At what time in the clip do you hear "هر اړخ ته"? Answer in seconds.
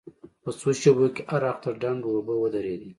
1.23-1.69